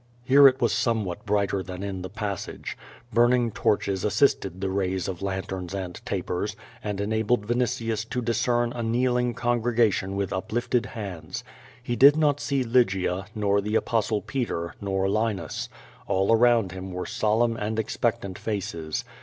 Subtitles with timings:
[0.23, 2.75] Here it was somewhat brighter than in the passage.
[3.13, 8.19] Burn ing torches assisted the rays of lanterns and tapers, and en abled Vinitius to
[8.19, 11.43] discern a kneeling congregation with up lifted hands.
[11.87, 15.69] lie did not see Lygia, nor the Apostle Peter, nor Linus.
[16.07, 19.05] All around him were solemn and expectant faces.